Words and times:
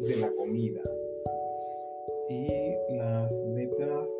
de 0.00 0.16
la 0.16 0.30
comida 0.36 0.82
y 2.28 2.48
las 2.96 3.42
metas 3.54 4.10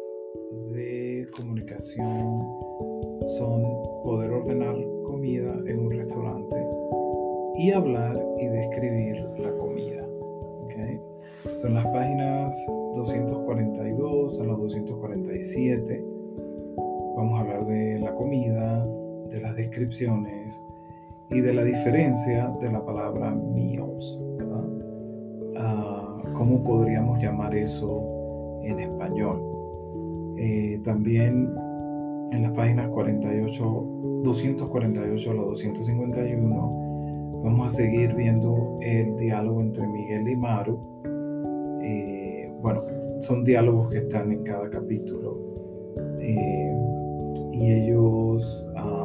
de 0.72 1.27
comunicación 1.36 2.42
son 3.36 3.62
poder 4.02 4.30
ordenar 4.30 4.77
comida 5.05 5.52
en 5.66 5.78
un 5.78 5.91
restaurante 5.91 6.56
y 7.56 7.70
hablar 7.73 8.20
y 8.41 8.46
describir 8.46 9.16
la 9.38 9.56
comida. 9.56 10.01
Son 11.55 11.74
las 11.74 11.87
páginas 11.88 12.55
242 12.95 14.41
a 14.41 14.45
las 14.45 14.59
247. 14.59 16.05
Vamos 17.16 17.38
a 17.38 17.42
hablar 17.42 17.66
de 17.66 18.01
la 18.01 18.14
comida, 18.14 18.87
de 19.28 19.41
las 19.41 19.55
descripciones 19.55 20.60
y 21.34 21.41
de 21.41 21.52
la 21.52 21.65
diferencia 21.65 22.48
de 22.61 22.70
la 22.70 22.84
palabra 22.84 23.34
meals. 23.34 24.23
Ah, 25.56 26.23
¿Cómo 26.33 26.62
podríamos 26.62 27.20
llamar 27.20 27.55
eso 27.55 28.61
en 28.62 28.79
español? 28.79 29.42
Eh, 30.37 30.80
también 30.84 31.52
en 32.30 32.42
las 32.42 32.52
páginas 32.52 32.89
48, 32.89 34.20
248 34.23 35.30
a 35.30 35.34
la 35.34 35.42
251 35.42 36.84
vamos 37.45 37.66
a 37.66 37.77
seguir 37.77 38.14
viendo 38.14 38.78
el 38.80 39.16
diálogo 39.16 39.61
entre 39.61 39.87
Miguel 39.87 40.28
y 40.28 40.37
Maru. 40.37 40.78
Eh, 41.83 42.53
bueno, 42.62 42.83
son 43.20 43.45
diálogos 43.45 43.91
que 43.91 43.98
están 43.98 44.33
en 44.33 44.42
cada 44.45 44.70
capítulo 44.70 45.39
eh, 46.20 46.75
y 47.53 47.70
ellos 47.73 48.67
ah, 48.77 49.03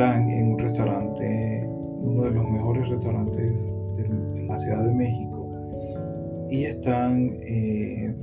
están 0.00 0.30
en 0.30 0.52
un 0.52 0.58
restaurante, 0.58 1.68
uno 1.68 2.22
de 2.22 2.30
los 2.30 2.48
mejores 2.48 2.88
restaurantes 2.88 3.70
de 3.96 4.46
la 4.46 4.58
Ciudad 4.58 4.82
de 4.82 4.94
México 4.94 6.48
y 6.48 6.64
están 6.64 7.36
eh, 7.42 8.14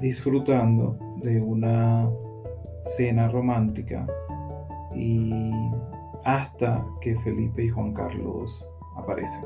disfrutando 0.00 0.98
de 1.22 1.40
una 1.40 2.10
cena 2.82 3.28
romántica 3.28 4.04
y 4.92 5.30
hasta 6.24 6.84
que 7.00 7.14
Felipe 7.20 7.62
y 7.62 7.68
Juan 7.68 7.92
Carlos 7.92 8.68
aparecen. 8.96 9.44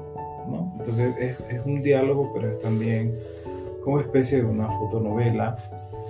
Entonces 0.78 1.14
es, 1.50 1.66
un 1.66 1.83
diálogo, 1.83 2.31
pero 2.33 2.53
es 2.53 2.59
también 2.61 3.12
como 3.84 4.00
especie 4.00 4.39
de 4.39 4.47
una 4.47 4.70
fotonovela, 4.70 5.55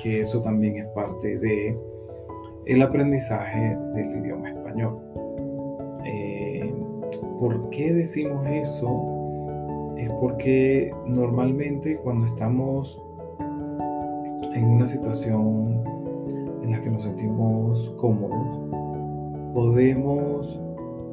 que 0.00 0.20
eso 0.20 0.40
también 0.40 0.76
es 0.76 0.86
parte 0.90 1.36
de 1.36 1.76
el 2.66 2.82
aprendizaje 2.82 3.76
del 3.94 4.18
idioma 4.18 4.57
Eh, 6.04 6.74
¿Por 7.38 7.70
qué 7.70 7.92
decimos 7.92 8.46
eso? 8.46 9.94
Es 9.96 10.10
porque 10.20 10.92
normalmente 11.06 11.96
cuando 11.98 12.26
estamos 12.26 13.00
en 14.54 14.64
una 14.64 14.86
situación 14.86 15.82
en 16.62 16.70
la 16.72 16.80
que 16.80 16.90
nos 16.90 17.04
sentimos 17.04 17.94
cómodos, 17.98 18.60
podemos 19.54 20.60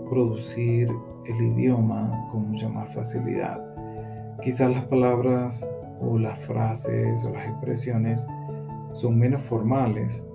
producir 0.10 0.90
el 1.26 1.42
idioma 1.42 2.28
con 2.32 2.50
mucha 2.50 2.70
más 2.70 2.94
facilidad. 2.94 3.60
Quizás 4.42 4.72
las 4.72 4.86
palabras 4.86 5.68
o 6.02 6.20
las 6.20 6.40
frases 6.40 7.24
o 7.24 7.30
las 7.32 7.48
expresiones 7.48 8.28
son 8.94 9.18
menos 9.18 9.42
formales 9.42 10.28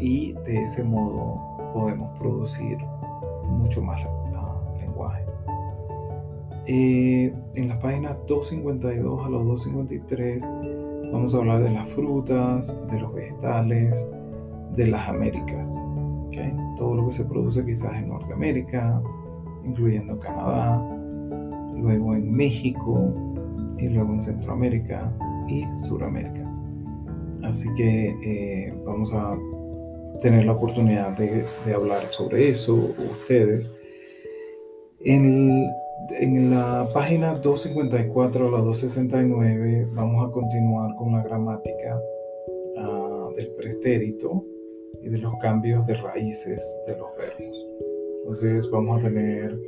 y 0.00 0.32
de 0.32 0.62
ese 0.62 0.84
modo 0.84 1.40
podemos 1.72 2.16
producir 2.18 2.78
mucho 3.48 3.82
más 3.82 4.00
lenguaje. 4.78 5.24
Eh, 6.66 7.34
en 7.54 7.68
las 7.68 7.78
páginas 7.78 8.16
252 8.28 9.26
a 9.26 9.28
los 9.28 9.46
253 9.46 10.48
vamos 11.12 11.34
a 11.34 11.38
hablar 11.38 11.62
de 11.62 11.70
las 11.70 11.88
frutas, 11.88 12.78
de 12.90 13.00
los 13.00 13.12
vegetales, 13.12 14.08
de 14.76 14.86
las 14.86 15.08
Américas. 15.08 15.72
Todo 16.78 16.94
lo 16.94 17.06
que 17.06 17.12
se 17.12 17.24
produce 17.26 17.64
quizás 17.64 17.94
en 17.94 18.08
Norteamérica, 18.08 19.00
incluyendo 19.64 20.18
Canadá, 20.18 20.82
luego 21.76 22.14
en 22.14 22.32
México 22.32 23.12
y 23.78 23.88
luego 23.88 24.14
en 24.14 24.22
Centroamérica 24.22 25.12
y 25.48 25.64
Suramérica. 25.76 26.42
Así 27.42 27.68
que 27.74 28.16
eh, 28.24 28.74
vamos 28.84 29.12
a 29.12 29.36
tener 30.20 30.44
la 30.44 30.52
oportunidad 30.52 31.16
de, 31.16 31.44
hablar 31.72 32.02
sobre 32.10 32.48
eso 32.48 32.74
ustedes. 32.74 33.72
En, 35.00 35.66
en, 36.10 36.50
la 36.50 36.88
página 36.92 37.34
254 37.34 38.48
a 38.48 38.50
la 38.50 38.58
269 38.58 39.88
vamos 39.92 40.28
a 40.28 40.32
continuar 40.32 40.94
con 40.96 41.12
la 41.12 41.22
gramática 41.22 42.00
ah, 42.78 43.28
del 43.36 43.48
pretérito 43.54 44.44
y 45.02 45.08
de 45.08 45.18
los 45.18 45.34
cambios 45.38 45.86
de 45.86 45.94
raíces 45.94 46.62
de 46.86 46.96
los 46.96 47.08
verbos. 47.16 47.66
Entonces 48.20 48.70
vamos 48.70 49.00
a 49.00 49.08
tener 49.08 49.58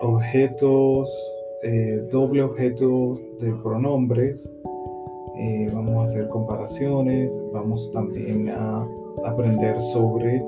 objetos, 0.00 1.08
eh, 1.62 2.06
doble 2.12 2.42
objeto 2.42 3.18
de 3.40 3.52
pronombres, 3.62 4.54
eh, 5.38 5.70
vamos 5.72 5.96
a 5.96 6.02
hacer 6.04 6.28
comparaciones, 6.28 7.38
vamos 7.52 7.90
también 7.92 8.48
a 8.50 8.86
aprender 9.24 9.80
sobre 9.80 10.42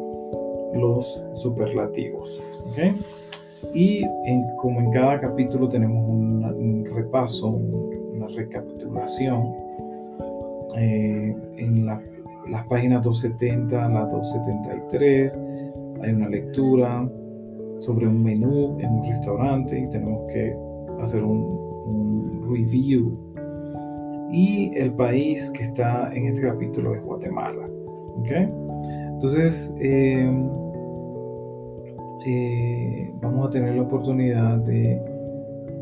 los 0.74 1.22
superlativos. 1.34 2.40
Y 3.74 4.04
como 4.56 4.80
en 4.80 4.90
cada 4.90 5.20
capítulo 5.20 5.68
tenemos 5.68 6.08
un, 6.08 6.84
repaso, 6.94 7.48
una 7.48 8.26
recapitulación, 8.28 9.52
eh, 10.76 11.34
en 11.56 11.86
las 11.86 12.66
páginas 12.68 13.02
270 13.02 13.86
a 13.86 13.88
las 13.88 14.10
273 14.10 15.38
hay 16.02 16.12
una 16.12 16.28
lectura 16.28 17.08
sobre 17.78 18.06
un 18.06 18.22
menú 18.22 18.78
en 18.80 18.90
un 18.90 19.04
restaurante 19.04 19.78
y 19.78 19.88
tenemos 19.88 20.32
que 20.32 20.56
hacer 21.00 21.22
un, 21.22 21.58
review. 22.50 23.14
Y 24.32 24.74
el 24.74 24.94
país 24.94 25.50
que 25.50 25.64
está 25.64 26.10
en 26.14 26.28
este 26.28 26.42
capítulo 26.48 26.94
es 26.94 27.02
Guatemala. 27.02 27.68
¿Okay? 28.20 28.48
Entonces, 29.14 29.74
em, 29.80 30.48
eh, 32.24 33.12
vamos 33.20 33.48
a 33.48 33.50
tener 33.50 33.74
la 33.74 33.82
oportunidad 33.82 34.58
de 34.58 34.92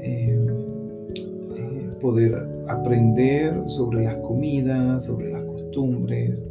em, 0.00 0.46
eh, 1.54 1.90
poder 2.00 2.34
aprender 2.68 3.62
sobre 3.66 4.04
las 4.04 4.16
comidas, 4.18 5.04
sobre 5.04 5.32
las 5.32 5.42
costumbres, 5.44 6.46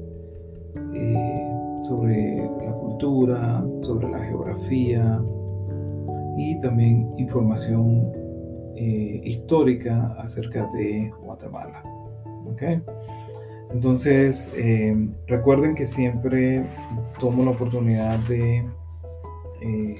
eh, 0.93 1.51
sobre 1.83 2.37
la 2.37 2.71
cultura, 2.73 3.65
sobre 3.81 4.09
la 4.09 4.19
geografía 4.19 5.23
y 6.37 6.59
también 6.59 7.11
información 7.17 8.11
histórica 9.23 10.13
acerca 10.19 10.67
de 10.73 11.09
Guatemala. 11.23 11.81
¿okay? 12.51 12.81
Entonces, 13.75 14.49
eh, 14.55 14.95
recuerden 15.27 15.75
que 15.75 15.85
siempre 15.85 16.63
tomo 17.19 17.43
la 17.43 17.51
oportunidad 17.51 18.17
de 18.19 18.63
eh, 19.59 19.95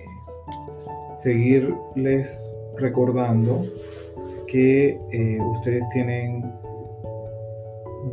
seguirles 1.17 2.53
recordando 2.77 3.65
que 4.47 4.97
eh, 5.11 5.39
ustedes 5.41 5.83
tienen 5.91 6.49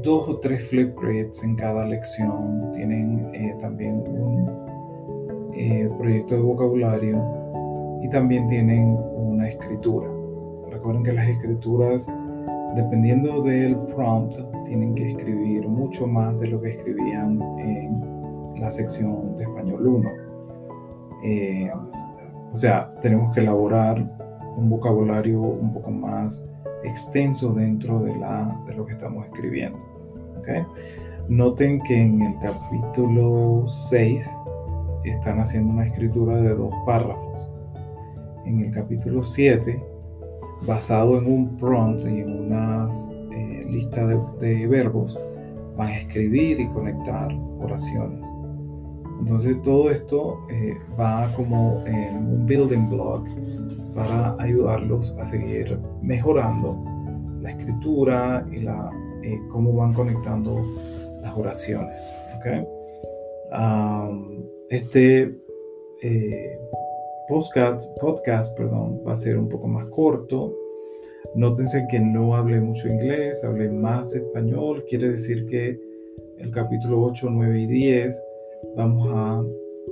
dos 0.02 0.28
o 0.28 0.40
tres 0.40 0.66
flip 0.68 0.98
grids 1.00 1.44
en 1.44 1.54
cada 1.54 1.86
lección, 1.86 2.72
tienen 2.72 3.56
también 3.60 3.94
un 3.94 4.50
proyecto 5.96 6.34
de 6.34 6.40
vocabulario 6.40 7.22
y 8.02 8.08
también 8.08 8.48
tienen 8.48 8.98
una 9.14 9.48
escritura. 9.48 10.10
Recuerden 10.72 11.04
que 11.04 11.12
las 11.12 11.28
escrituras 11.28 12.12
dependiendo 12.74 13.42
del 13.42 13.76
prompt, 13.76 14.38
tienen 14.64 14.94
que 14.94 15.10
escribir 15.10 15.68
mucho 15.68 16.06
más 16.06 16.38
de 16.40 16.48
lo 16.48 16.60
que 16.60 16.70
escribían 16.70 17.40
en 17.58 18.60
la 18.60 18.70
sección 18.70 19.36
de 19.36 19.44
español 19.44 19.86
1. 19.86 20.10
Eh, 21.24 21.70
o 22.52 22.56
sea, 22.56 22.92
tenemos 23.00 23.34
que 23.34 23.40
elaborar 23.40 23.98
un 24.56 24.68
vocabulario 24.68 25.40
un 25.40 25.72
poco 25.72 25.90
más 25.90 26.46
extenso 26.84 27.52
dentro 27.52 28.00
de, 28.00 28.14
lo 28.76 28.86
que 28.86 28.92
estamos 28.92 29.26
escribiendo. 29.26 29.78
¿okay? 30.38 30.62
Noten 31.28 31.80
que 31.82 31.96
en 31.96 32.22
el 32.22 32.38
capítulo 32.40 33.66
6 33.66 34.30
están 35.04 35.40
haciendo 35.40 35.72
una 35.72 35.86
escritura 35.86 36.40
de 36.40 36.54
dos 36.54 36.74
párrafos. 36.84 37.50
En 38.44 38.60
el 38.60 38.72
capítulo 38.72 39.22
7 39.22 39.91
basado 40.66 41.18
en 41.18 41.26
un 41.26 41.56
prompt 41.56 42.04
y 42.06 42.20
en 42.20 42.46
una 42.46 42.88
eh, 43.32 43.66
lista 43.68 44.06
de, 44.06 44.66
verbos, 44.66 45.18
van 45.76 45.88
a 45.88 45.98
escribir 45.98 46.60
y 46.60 46.68
conectar 46.68 47.32
oraciones. 47.60 48.24
Entonces 49.20 49.60
todo 49.62 49.90
esto 49.90 50.38
eh, 50.50 50.76
va 50.98 51.30
como 51.36 51.82
en 51.86 52.16
un 52.16 52.46
building 52.46 52.88
block 52.88 53.26
para 53.94 54.36
ayudarlos 54.40 55.16
a 55.20 55.26
seguir 55.26 55.78
mejorando 56.02 56.76
la 57.40 57.50
escritura 57.50 58.46
y 58.50 58.62
la, 58.62 58.90
eh, 59.22 59.38
cómo 59.50 59.72
van 59.74 59.92
conectando 59.92 60.64
las 61.22 61.36
oraciones. 61.36 61.96
¿okay? 62.38 62.64
este 64.70 65.42
eh, 66.02 66.58
podcast, 67.28 67.98
podcast 68.00 68.56
perdón, 68.56 69.00
va 69.06 69.12
a 69.12 69.16
ser 69.16 69.38
un 69.38 69.48
poco 69.48 69.66
más 69.68 69.86
corto. 69.88 70.54
Nótense 71.34 71.86
que 71.90 71.98
no 71.98 72.36
hablé 72.36 72.60
mucho 72.60 72.88
inglés, 72.88 73.42
hablé 73.44 73.70
más 73.70 74.14
español. 74.14 74.84
Quiere 74.88 75.10
decir 75.10 75.46
que 75.46 75.80
el 76.38 76.50
capítulo 76.50 77.02
8, 77.02 77.28
9 77.30 77.60
y 77.60 77.66
10 77.66 78.22
vamos 78.76 79.08
a 79.10 79.42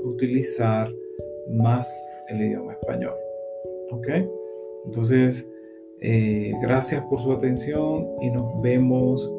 utilizar 0.04 0.92
más 1.48 1.88
el 2.28 2.42
idioma 2.42 2.72
español. 2.74 3.14
¿Ok? 3.90 4.08
Entonces, 4.86 5.48
eh, 6.00 6.52
gracias 6.62 7.02
por 7.04 7.20
su 7.20 7.32
atención 7.32 8.06
y 8.20 8.30
nos 8.30 8.60
vemos 8.62 9.30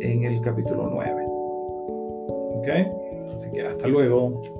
en 0.00 0.24
el 0.24 0.40
capítulo 0.40 0.90
9. 0.90 1.24
¿Ok? 2.56 2.68
Así 3.34 3.50
que 3.52 3.62
hasta 3.62 3.88
luego. 3.88 4.59